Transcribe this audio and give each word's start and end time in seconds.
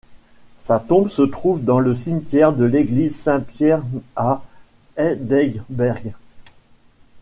Sa 0.57 0.79
tombe 0.79 1.09
se 1.09 1.21
trouve 1.21 1.63
dans 1.63 1.77
le 1.77 1.93
cimetière 1.93 2.53
de 2.53 2.63
l'église 2.65 3.15
Saint-Pierre 3.15 3.83
à 4.15 4.41
Heidelberg. 4.97 6.15